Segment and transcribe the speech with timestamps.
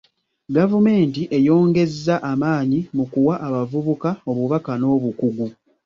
[0.55, 5.45] Gavumenti eyongezza amaanyi mu kuwa abavubuka obubaka n'obukugu.